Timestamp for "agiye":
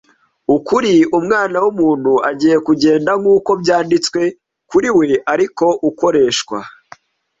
2.29-2.57